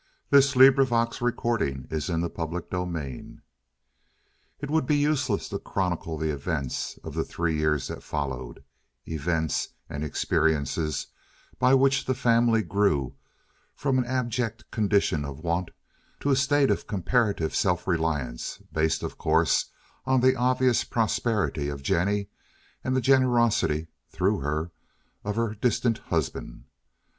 Yes, 0.31 0.55
even 0.57 0.73
Gerhardt 0.73 1.21
was 1.21 1.35
satisfied. 1.37 1.85
CHAPTER 1.91 1.93
XXVI 1.93 3.39
It 4.59 4.71
would 4.71 4.87
be 4.87 4.97
useless 4.97 5.47
to 5.49 5.59
chronicle 5.59 6.17
the 6.17 6.31
events 6.31 6.97
of 7.03 7.13
the 7.13 7.23
three 7.23 7.55
years 7.55 7.87
that 7.89 8.01
followed—events 8.01 9.67
and 9.87 10.03
experiences 10.03 11.05
by 11.59 11.75
which 11.75 12.05
the 12.05 12.15
family 12.15 12.63
grew 12.63 13.13
from 13.75 13.99
an 13.99 14.05
abject 14.05 14.71
condition 14.71 15.23
of 15.23 15.37
want 15.43 15.69
to 16.21 16.31
a 16.31 16.35
state 16.35 16.71
of 16.71 16.87
comparative 16.87 17.53
self 17.55 17.85
reliance, 17.87 18.59
based, 18.73 19.03
of 19.03 19.19
course, 19.19 19.67
on 20.07 20.21
the 20.21 20.35
obvious 20.35 20.83
prosperity 20.83 21.69
of 21.69 21.83
Jennie 21.83 22.27
and 22.83 22.95
the 22.95 23.01
generosity 23.01 23.85
(through 24.09 24.39
her) 24.39 24.71
of 25.23 25.35
her 25.35 25.53
distant 25.53 25.99
husband. 25.99 26.63